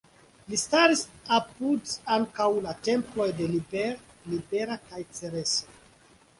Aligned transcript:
Ĝi 0.51 0.57
staris 0.61 1.03
apud 1.37 1.91
ankaŭ 2.17 2.49
la 2.69 2.75
temploj 2.89 3.29
de 3.43 3.53
Liber, 3.55 3.95
Libera 4.35 4.83
kaj 4.91 5.07
Cereso. 5.21 5.81